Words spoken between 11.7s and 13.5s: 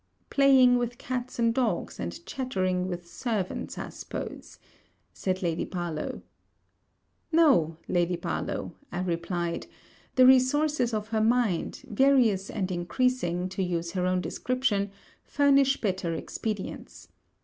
various and increasing,